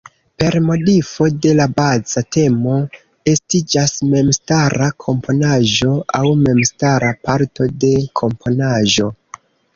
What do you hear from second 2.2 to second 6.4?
temo estiĝas memstara komponaĵo aŭ